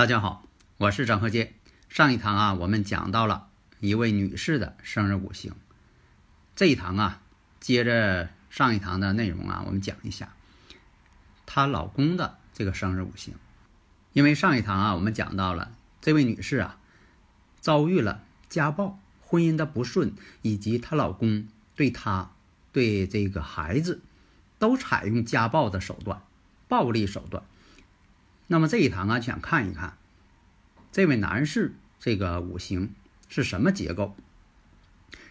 [0.00, 1.52] 大家好，我是张鹤剑。
[1.90, 3.48] 上一堂啊，我们讲到了
[3.80, 5.52] 一位女士的生日五行。
[6.56, 7.20] 这一堂啊，
[7.60, 10.32] 接着上一堂的内容啊，我们讲一下
[11.44, 13.34] 她老公的这个生日五行。
[14.14, 16.78] 因为上一堂啊，我们讲到了这位女士啊，
[17.60, 21.46] 遭遇了家暴、婚姻的不顺，以及她老公
[21.76, 22.30] 对她、
[22.72, 24.00] 对这个孩子
[24.58, 26.22] 都采用家暴的手段、
[26.68, 27.42] 暴力手段。
[28.52, 29.96] 那么这一堂啊，想看一看
[30.92, 32.94] 这位男士这个五行
[33.28, 34.16] 是什么结构。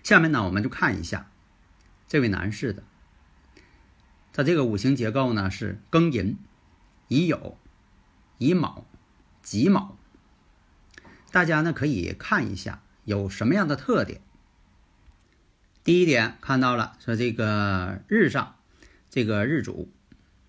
[0.03, 1.29] 下面呢，我们就看一下
[2.07, 2.83] 这位男士的
[4.31, 6.37] 他这个五行结构呢是庚寅、
[7.09, 7.55] 乙酉、
[8.37, 8.85] 乙卯、
[9.41, 9.97] 己卯。
[11.31, 14.21] 大家呢可以看一下有什么样的特点。
[15.83, 18.55] 第一点看到了，说这个日上
[19.09, 19.91] 这个日主，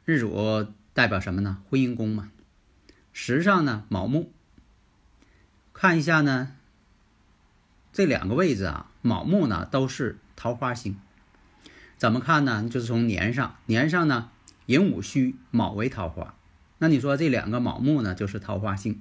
[0.04, 1.62] 日主代表什么呢？
[1.68, 2.30] 婚姻宫嘛。
[3.12, 4.32] 时上呢，卯木。
[5.80, 6.52] 看一下呢，
[7.90, 10.98] 这两个位置啊，卯木呢都是桃花星。
[11.96, 12.68] 怎么看呢？
[12.68, 14.28] 就是从年上，年上呢
[14.66, 16.34] 寅午戌卯为桃花，
[16.76, 19.00] 那你说这两个卯木呢就是桃花星。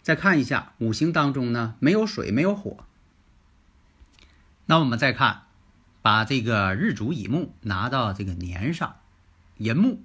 [0.00, 2.84] 再看一下五行当中呢没有水没有火。
[4.66, 5.42] 那我们再看，
[6.02, 8.94] 把这个日主乙木拿到这个年上，
[9.56, 10.00] 寅木，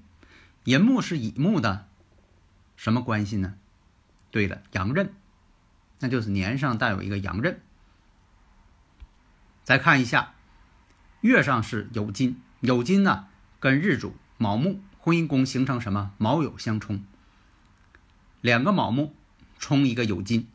[0.64, 1.86] 寅木是乙木的。
[2.76, 3.54] 什么关系呢？
[4.32, 5.14] 对了，阳刃，
[6.00, 7.62] 那就是年上带有一个阳刃。
[9.64, 10.34] 再看一下，
[11.22, 13.28] 月上是酉金，酉金呢
[13.60, 17.04] 跟日主卯木婚姻宫形成什么卯酉相冲，
[18.42, 19.16] 两个卯木
[19.58, 20.48] 冲一个酉金。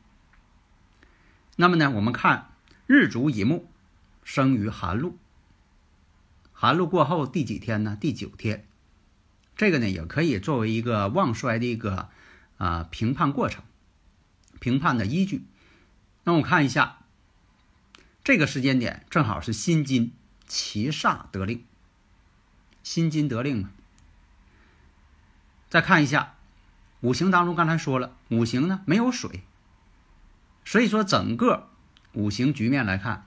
[1.56, 2.52] 那么呢，我们看
[2.86, 3.68] 日主乙木
[4.22, 5.18] 生于寒露，
[6.52, 7.96] 寒露过后第几天呢？
[8.00, 8.66] 第九天。
[9.56, 12.08] 这个呢，也可以作为一个旺衰的一个
[12.56, 13.62] 啊评判过程、
[14.60, 15.44] 评判的依据。
[16.22, 16.98] 那我看一下，
[18.22, 20.12] 这个时间点正好是辛金
[20.46, 21.64] 七煞得令，
[22.84, 23.70] 辛金得令啊。
[25.68, 26.34] 再看一下
[27.00, 29.42] 五行当中，刚才说了，五行呢没有水，
[30.64, 31.68] 所以说整个
[32.12, 33.26] 五行局面来看，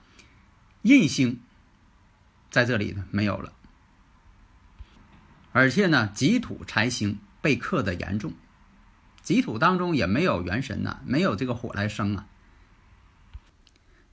[0.82, 1.40] 印星
[2.50, 3.52] 在这里呢没有了。
[5.52, 8.34] 而且呢，己土财星被克的严重，
[9.24, 12.26] 己土当中也没有元神呐，没有这个火来生啊。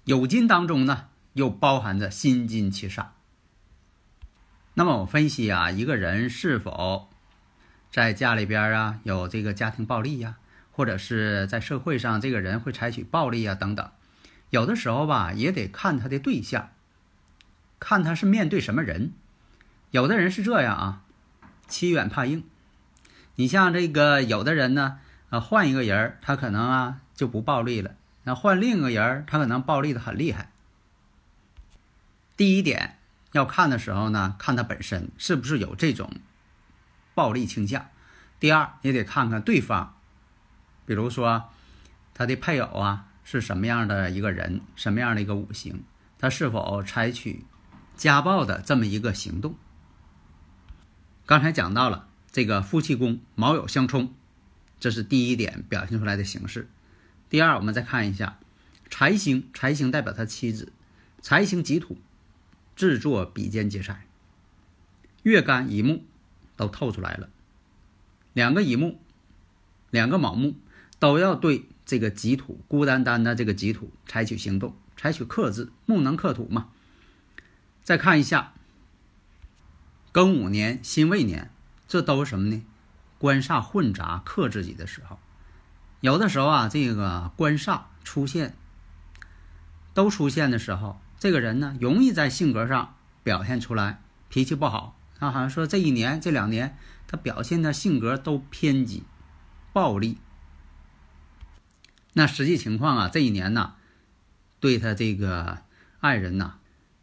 [0.06, 3.08] 酉金当中呢，又包含着辛金七煞。
[4.74, 7.10] 那么我分析啊，一个人是否
[7.92, 10.38] 在家里边啊有这个家庭暴力呀，
[10.72, 13.92] 或者是在社会上这个人会采取暴力啊等等，
[14.50, 16.70] 有的时候吧，也得看他的对象，
[17.80, 19.12] 看他是面对什么人。
[19.92, 21.04] 有的人是这样啊。
[21.68, 22.44] 欺软怕硬，
[23.42, 25.00] 你像这个有的人呢，
[25.32, 30.52] 啊，换一个人，他可能啊就不暴力了；那换另一个人，他可能暴力的很厉害。
[32.38, 33.00] 第一点
[33.32, 36.12] 要看的时候呢，看他本身是不是有这种
[37.16, 37.86] 暴力倾向；
[38.40, 39.96] 第二也得看看对方，
[40.86, 41.50] 比如说
[42.14, 45.84] 他的配偶啊是什么样的一个人，什么样的一个五行，
[46.20, 47.44] 他是否采取
[47.96, 49.56] 家暴的这么一个行动。
[51.26, 54.14] 刚才讲到了这个夫妻宫卯酉相冲，
[54.80, 56.70] 这是第一点表现出来的形式。
[57.30, 58.40] 第二，我们再看一下
[58.90, 60.72] 财星，财星代表他妻子，
[61.22, 61.98] 财星己土，
[62.76, 64.06] 制作比肩劫财，
[65.24, 66.04] 月干乙木
[66.56, 67.30] 都透出来了。
[68.34, 69.00] 两个乙木，
[69.90, 70.56] 两个卯木
[71.00, 76.70] 都要对这个己土孤单单的这个己土采取行动，采取克制，木能克土嘛？
[77.84, 78.54] 再看一下。
[80.14, 81.50] 庚午年、辛未年，
[81.92, 82.64] 这都是什么呢？
[83.18, 85.20] 官煞混杂克自己的时候，
[86.00, 88.56] 有的时候啊，这个官煞出现，
[89.94, 94.98] 都出现的时候，这个人呢，容易在性格上表现出来脾气不好。
[95.20, 96.78] 他好像说这一年、这两年，
[97.08, 99.04] 他表现的性格都偏激、
[99.74, 100.18] 暴力。
[102.14, 103.74] 那实际情况啊，这一年呢，
[104.62, 105.58] 对他这个
[106.00, 106.54] 爱人呐，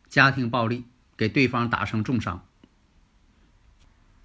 [0.08, 2.43] 家庭暴力，给对方打成重伤。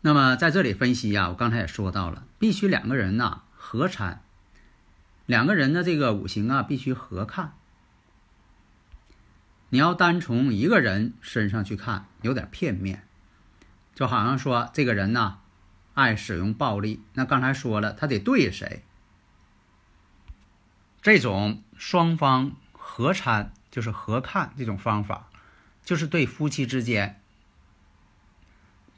[0.06, 4.22] 那么在这里分析啊，我刚才也说到了，必须两个人呐合参，
[5.26, 7.54] 两个人的这个五行啊必须合看。
[9.70, 13.08] 你要单从一个人身上去看，有点片面，
[13.96, 15.40] 就好像说这个人呐
[15.96, 18.84] 爱使用暴力，那刚才说了，他得对谁？
[21.02, 22.56] 这种双方。
[22.86, 25.30] 合参就是合看这种方法，
[25.86, 27.23] 就是对夫妻之间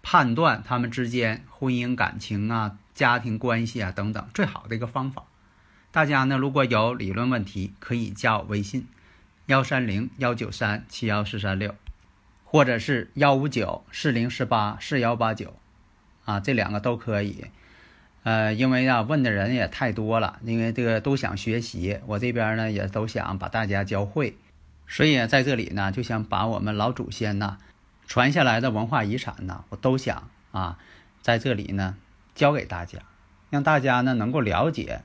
[0.07, 5.23] 判断他们之间婚姻感情啊、家庭关系啊等等最好的一个方法。
[5.91, 8.85] 大家呢如果有理论问题，可以加我微信：
[9.47, 11.73] 幺三零幺九三七幺四三六，
[12.43, 15.55] 或者是幺五九四零四八四幺八九，
[16.23, 17.45] 啊，这两个都可以。
[18.21, 24.37] 呃，因为啊，问的人也太多了，因为这个都想学习，我这边呢也都想把大家教会，
[24.85, 27.57] 所以在这里呢，就想把我们老祖先呐
[28.07, 30.77] 传下来的文化遗产呢，我都想啊，
[31.21, 31.95] 在这里呢
[32.33, 32.99] 教给大家，
[33.49, 35.01] 让大家呢能够了解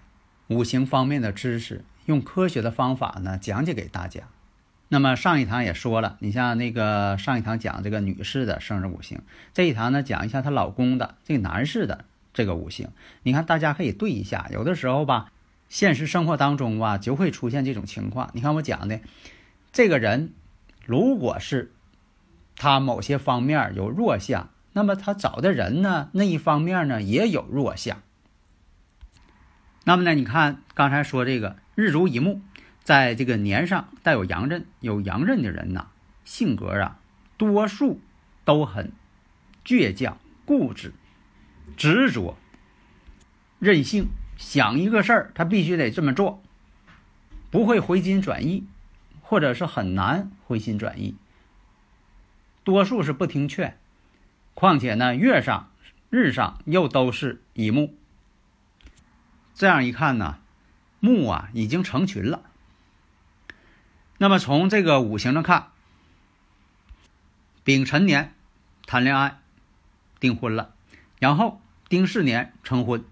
[0.49, 4.23] 五行方面的知识，用科学的方法呢讲解给大家。
[4.89, 9.21] 那么上一堂也说了，你像那个上一堂讲这个女士的生日五行，
[9.55, 12.05] 这一堂呢讲一下她老公的这个男士的。
[12.33, 12.91] 这个五行，
[13.25, 14.47] 你看大家可以对一下。
[14.53, 15.33] 有的时候吧，
[15.69, 18.31] 现实生活当中啊，就会出现这种情况。
[18.35, 19.01] 你看我讲的，
[19.73, 20.33] 这个人
[20.87, 21.73] 如果是
[22.61, 28.03] 他某些方面有弱项，那么他找的人呢，那一方面呢也有弱项。
[29.85, 32.43] 那么呢，你看刚才说这个日主乙木，
[32.85, 35.87] 在这个年上带有阳刃，有阳刃的人呐，
[36.27, 36.99] 性格啊，
[37.39, 37.99] 多数
[38.45, 38.93] 都很
[39.65, 40.93] 倔强、固执。
[41.79, 42.37] 执着、
[43.59, 46.43] 任性，想一个事儿，他必须得这么做，
[47.51, 48.67] 不会回心转意，
[49.23, 51.15] 或者是很难回心转意。
[52.71, 53.77] 多数是不听劝，
[54.55, 55.73] 况且呢，月上、
[56.09, 57.97] 日上又都是乙木，
[59.55, 60.39] 这样一看呢，
[61.01, 62.45] 木啊已经成群了。
[64.19, 65.73] 那么从这个五行上看，
[67.65, 68.35] 丙辰年
[68.87, 69.41] 谈恋爱
[70.21, 70.73] 订婚了。
[71.19, 73.05] 然后丁巳年成婚。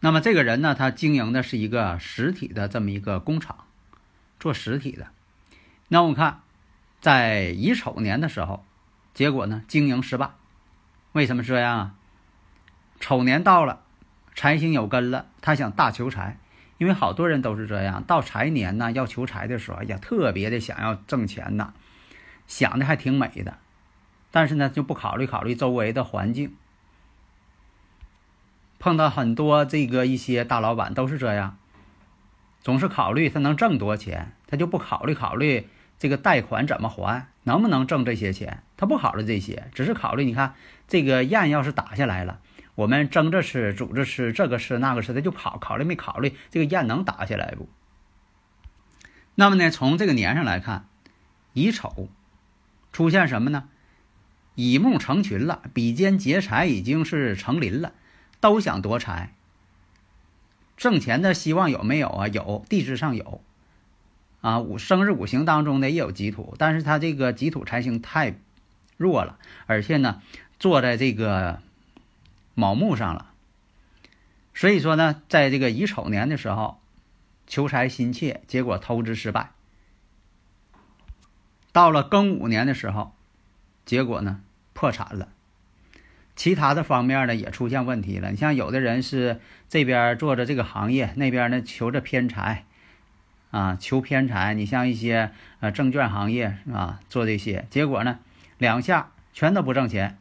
[0.00, 3.66] 那么这个人呢，他经营的是一个实体的这么一个工厂，
[4.40, 5.06] 做实体的。
[5.86, 6.42] 那我们看，
[7.00, 8.64] 在乙丑年的时候，
[9.14, 10.30] 结果呢经营失败。
[11.12, 11.94] 为什么这样啊？
[13.00, 13.80] 丑年到了，
[14.34, 16.38] 财星有根了，他想大求财，
[16.78, 21.72] 因为好多人都是这样，到财年呢要求财的时候，哎呀，特别的想要挣钱呐，
[22.46, 23.58] 想的还挺美的。
[24.30, 26.54] 但是呢，就不考虑考虑周围的环境。
[28.78, 31.56] 碰到很多这个一些大老板都是这样，
[32.60, 35.68] 总是考虑他能挣多少钱，他就不考虑考虑
[35.98, 40.54] 这个贷款怎么还，能不能挣这些钱，他不考虑这些，只是考虑你看
[40.86, 42.40] 这个宴要是打下来了，
[42.74, 47.68] 我们蒸着吃、煮着吃，这个吃那个吃，他就考考虑没考虑这个宴能打下来不？
[49.34, 50.88] 那么呢，从这个年上来看，
[51.52, 52.08] 乙丑
[52.92, 53.68] 出现什么呢？
[54.54, 57.92] 乙木成群了，比肩劫财已经是成林了，
[58.40, 59.34] 都想夺财。
[60.76, 62.28] 挣钱的希望有没有啊？
[62.28, 63.42] 有，地支上有。
[64.48, 68.38] 啊，五生日五行当中呢也有己土，但是他这个己土财星太
[68.96, 70.22] 弱了，而且呢
[70.58, 71.60] 坐在这个
[72.54, 73.32] 卯木上了。
[74.54, 76.80] 所以说呢，在这个乙丑年的时候，
[77.46, 79.50] 求财心切，结果投资失败。
[81.72, 83.12] 到了庚午年的时候，
[83.84, 84.40] 结果呢？
[84.72, 85.28] 破产了，
[86.36, 88.30] 其他的方面呢也出现问题了。
[88.30, 92.64] 你像有的人是这边做着这个行业，那边呢求着偏财，
[93.50, 94.54] 啊，求偏财。
[94.54, 98.18] 你像一些呃证券行业啊，做这些，结果呢
[98.58, 100.18] 两下全都不挣钱。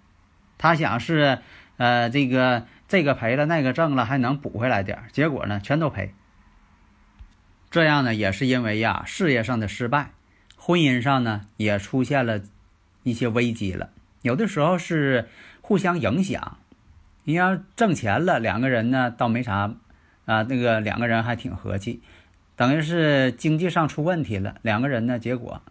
[0.57, 1.39] 他想是
[1.77, 6.13] 呃这个这个赔了，那个挣了，还能补回来点结果呢全都赔。
[7.69, 10.11] 这样呢也是因为呀事业上的失败，
[10.55, 12.41] 婚姻上呢也出现了
[13.03, 13.89] 一些危机了。
[14.21, 15.27] 有的时候是
[15.61, 16.57] 互相影响，
[17.25, 19.73] 你要挣钱了，两个人呢倒没啥，
[20.25, 22.01] 啊，那个两个人还挺和气，
[22.57, 25.61] 等于是经济上出问题了，两个人呢结果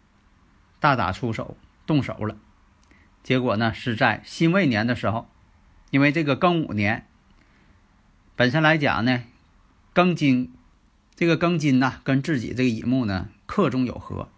[0.81, 2.39] 大打出手，动手了，
[3.23, 5.29] 结果呢是在辛未年的时候，
[5.91, 7.07] 因为这个庚午年
[8.35, 9.25] 本身来讲呢，
[9.93, 10.55] 庚金
[11.15, 14.31] 这个庚金呐跟自己这个乙木呢克中有合，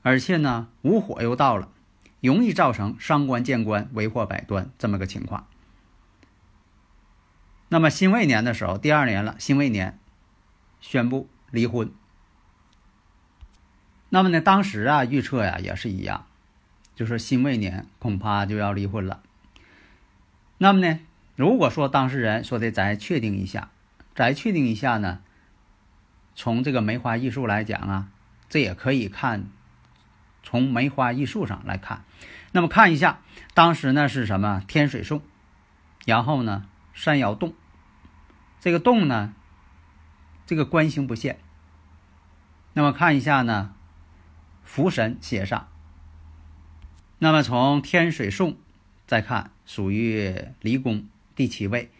[0.00, 1.68] 而且呢午火又到了。
[2.20, 5.48] 容易造成伤官见官，为祸百端这么个情况。
[7.68, 9.98] 那么辛未年的时候，第二年了，辛未年
[10.80, 11.92] 宣布离婚。
[14.08, 16.26] 那么呢，当时啊预测呀也是一样，
[16.96, 19.22] 就是辛未年恐怕就要离婚了。
[20.58, 21.00] 那么呢，
[21.36, 23.70] 如果说当事人说的再确定一下，
[24.14, 25.20] 再确定一下呢，
[26.34, 28.08] 从这个梅花易数来讲啊，
[28.48, 29.46] 这也可以看
[30.42, 32.04] 从梅花易数上来看。
[32.52, 33.20] 那么看一下
[33.54, 35.22] 当时呢是什么天水送，
[36.04, 37.54] 然后呢山摇动，
[38.60, 39.34] 这个动呢，
[40.44, 41.38] 这个官星不现。
[42.74, 43.74] 那么看一下呢。
[44.64, 45.68] 福神写上，
[47.18, 48.56] 那么从天水送
[49.06, 51.90] 再看，属于离宫第七位，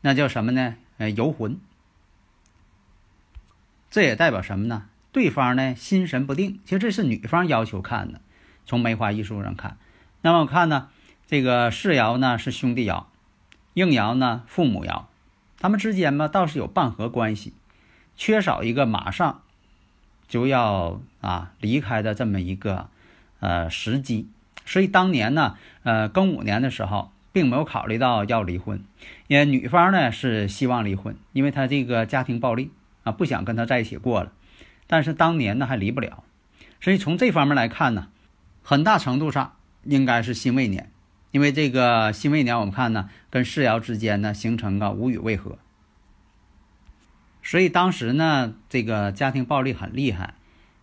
[0.00, 0.74] 那叫什么呢？
[0.96, 1.60] 呃，游魂。
[3.88, 4.86] 这也代表什么呢？
[5.12, 6.60] 对方呢心神不定。
[6.64, 8.20] 其实这是女方要求看的。
[8.66, 9.76] 从梅花易数上看，
[10.22, 10.88] 那么我看呢，
[11.28, 13.04] 这个世爻呢是兄弟爻，
[13.74, 15.04] 应爻呢父母爻，
[15.60, 17.54] 他们之间嘛倒是有半合关系，
[18.16, 19.42] 缺少一个马上。
[20.28, 22.88] 就要啊离开的这么一个
[23.40, 24.28] 呃时机，
[24.66, 28.82] 所以当年呢，呃庚午年的时候，并没有考虑到要离婚，
[29.26, 32.70] 因为女方呢是希望离婚，因为她这个家庭暴力
[33.04, 34.32] 啊，不想跟他在一起过了。
[34.86, 36.22] 但是当年呢还离不了，
[36.80, 38.08] 所以从这方面来看呢，
[38.62, 39.54] 很大程度上
[39.84, 40.90] 应该是辛未年，
[41.30, 45.58] 因为这个辛未年我们看呢，跟世爻之间呢形成个无与未合。
[47.48, 50.34] 所以当时呢，这个家庭暴力很厉害，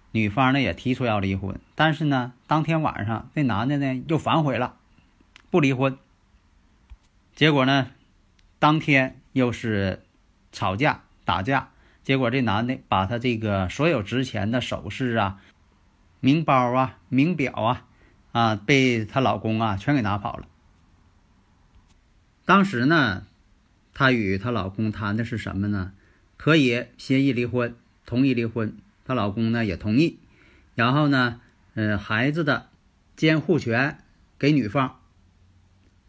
[0.09, 4.73] 女方呢也提出要离婚，但是呢，当天晚上这男的呢又反悔了，
[5.51, 5.95] 不离婚。
[7.35, 7.91] 结果呢，
[8.57, 10.01] 当天又是
[10.51, 11.69] 吵架打架，
[12.03, 15.39] 结果这男的把他这个所有值钱的首饰啊、
[16.19, 17.85] 名包啊、名表啊，
[18.31, 20.47] 啊，被她老公啊全给拿跑了。
[22.43, 23.27] 当时呢，
[23.93, 25.91] 她与她老公谈的是什么呢？
[26.37, 27.75] 可以协议离婚，
[28.05, 30.19] 同意离婚，她老公呢也同意，
[30.75, 31.41] 然后呢，
[31.73, 32.69] 嗯，孩子的
[33.15, 33.99] 监护权
[34.37, 34.99] 给女方。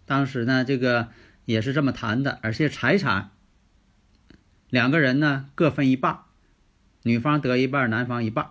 [0.04, 1.08] 当时呢，这个
[1.44, 3.30] 也是这么谈的，而且财产
[4.68, 6.20] 两个人呢各分一半，
[7.02, 8.50] 女方得一半，男方一半，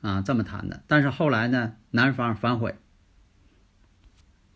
[0.00, 0.82] 啊，这么谈的。
[0.86, 2.76] 但是后来呢，男方反悔，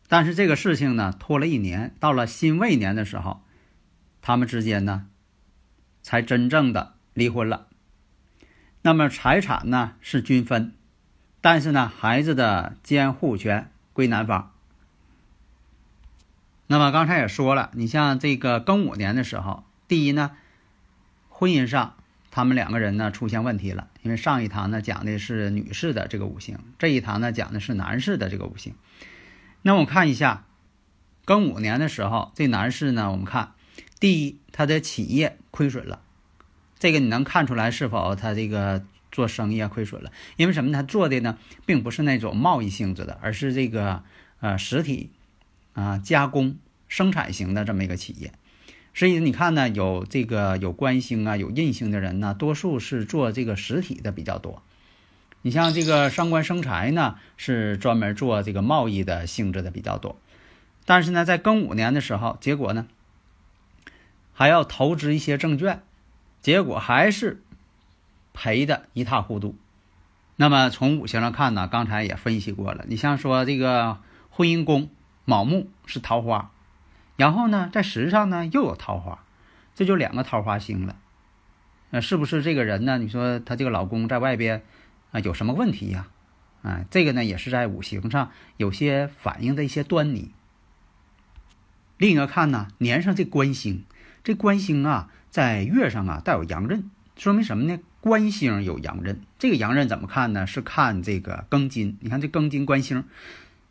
[0.08, 3.42] 但是这个事情呢拖了一年，到了辛未年的时候，
[4.23, 5.06] 他们之间呢。
[6.08, 7.66] 才真正的离婚了。
[8.80, 10.72] 那么财产呢是均分，
[11.42, 14.50] 但是呢孩子的监护权归男方。
[16.66, 20.30] 那么刚才也说了，你像这个庚午年的时候，第一呢，
[21.28, 21.96] 婚姻上
[22.30, 28.74] 他们两个人呢出现问题了，因为上一堂呢讲的是女士的这个五行，这一堂呢讲的是男士的这个五行。
[29.60, 30.46] 那我看一下
[31.26, 33.52] 庚午年的时候，这男士呢，我们看。
[34.00, 36.00] 第一，他的企业亏损了，
[36.78, 40.12] 这个你能看出来是否他这个做生意啊亏损了？
[40.36, 40.72] 因为什么？
[40.72, 41.36] 他做的呢，
[41.66, 44.04] 并不是那种贸易性质的，而是这个
[44.40, 45.10] 呃实体
[45.72, 48.32] 啊加工生产型的这么一个企业。
[48.94, 54.62] 所以你看呢，有这个有官星啊有印星的人呢，多数是做这个实体的比较多。
[55.42, 60.16] 你像这个上官生财呢，是专门做这个贸易的性质的比较多。
[60.84, 62.86] 但是呢，在庚午年的时候，结果呢？
[64.38, 65.83] 还要投资一些证券，
[66.40, 67.42] 结果还是
[68.33, 69.57] 赔的一塌糊涂。
[70.37, 72.85] 那么从五行上看呢，刚才也分析过了。
[72.87, 73.99] 你像说这个
[74.30, 74.90] 婚姻宫
[75.25, 76.52] 卯木是桃花，
[77.16, 79.25] 然后呢在时上呢又有桃花，
[79.75, 80.95] 这就两个桃花星了。
[81.90, 82.97] 那是不是这个人呢？
[82.99, 84.62] 你说他这个老公在外边
[85.11, 86.07] 啊有什么问题呀？
[86.62, 90.30] 啊，这个呢也是在五行上有些反映的一些端倪。
[91.97, 93.85] 另一个看呢，年上这官星。
[94.28, 97.80] 这官星啊，在月上啊带有阳刃，说明什么呢？
[98.02, 99.23] 官星有阳刃。
[99.38, 100.47] 这个阳刃怎么看呢？
[100.47, 101.97] 是看这个庚金。
[102.00, 103.04] 你看这庚金官星，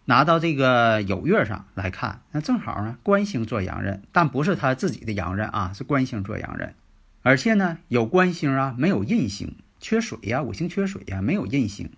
[0.06, 6.74] 拿到这个酉月上来看，那正好呢，官星做阳刃，但不是他自己的阳刃啊，是官星做阳刃。
[7.22, 11.92] 而且呢，有官星啊，没有印星，缺水呀，五行缺水呀，没有印星。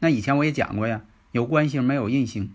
[0.00, 1.00] 那以前我也讲过呀，
[1.32, 2.52] 有官星没有印星，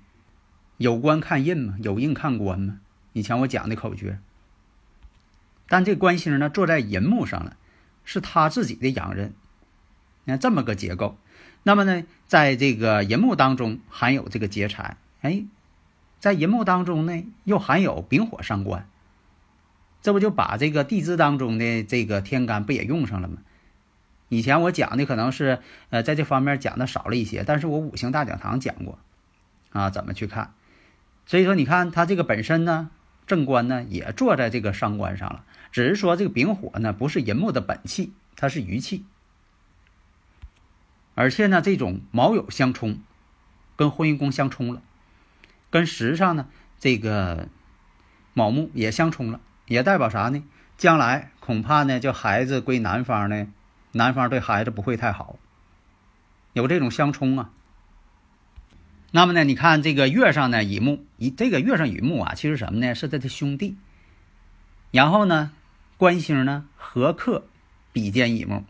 [0.77, 2.77] 有官看印嘛，有印看官嘛。
[3.13, 4.20] 以前我讲的口诀。
[5.71, 7.55] 但这官星呢，坐在银幕上了，
[8.03, 9.33] 是他自己的阳刃。
[10.25, 11.17] 你看这么个结构，
[11.63, 15.45] 那么呢，在这个银幕当中含有这个劫财，哎，
[16.19, 18.85] 在银幕当中呢又含有丙火伤官，
[20.01, 23.37] 这不就把这个地支当中的这个天干不也用上了吗？
[24.27, 25.59] 以前我讲的可能是
[25.89, 28.99] 呃在这方面讲的少了一些，但是我五行大讲堂讲过
[29.71, 30.53] 啊，怎么去看？
[31.25, 32.89] 所以说你看他这个本身呢。
[33.31, 39.05] 正官呢也坐在这个伤官上了，只是说这个丙火呢不是寅木的本气，它是余气。
[41.15, 43.00] 而且呢，这种卯酉相冲，
[43.77, 44.81] 跟婚姻宫相冲了，
[45.69, 47.47] 跟时上呢这个
[48.33, 50.43] 卯木也相冲了，也代表啥呢？
[50.75, 53.47] 将来恐怕呢，就孩子归男方呢，
[53.93, 55.39] 男方对孩子不会太好，
[56.51, 57.50] 有这种相冲啊。
[59.12, 62.96] 那么呢，你看这个月上呢，乙木，乙这个月上乙木啊，其实什么呢？
[62.96, 63.75] 是他的兄弟。
[64.91, 65.51] 然后呢，
[65.98, 67.44] 官星呢合克
[67.91, 68.63] 比肩乙木，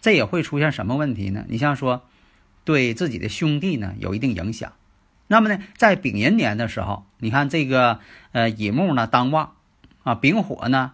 [0.00, 1.44] 这也会出现什么问题呢？
[1.48, 2.02] 你像说，
[2.64, 4.72] 对自己的兄弟呢有一定影响。
[5.26, 8.00] 那么呢，在丙寅年的时候，你看这个
[8.32, 9.52] 呃乙木呢当旺
[10.02, 10.92] 啊，丙火呢。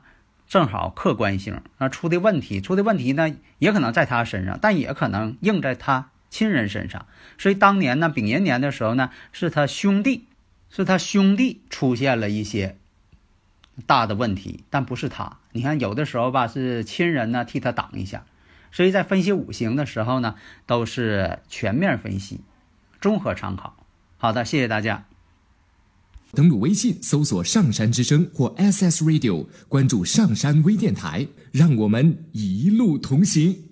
[0.48, 7.06] 正好克官星那出的问题，出的问题呢，也可能在他身上，但也可能应在他亲人身上。
[7.36, 10.24] 所以当年呢，丙寅年的时候呢，是他兄弟，
[10.70, 12.78] 是他兄弟出现了一些
[13.86, 15.38] 大的问题，但不是他。
[15.52, 18.24] 你看，有的时候吧，是亲人呢替他挡一下。
[18.72, 20.36] 所以在分析五行的时候呢，
[20.66, 22.40] 都是全面分析，
[23.02, 23.76] 综合参考。
[24.16, 25.04] 好的，谢谢大家。
[26.32, 33.71] 登录微信，搜索“上山之声”或 “SS Radio”，关注“上山微电台”，让我们一路同行。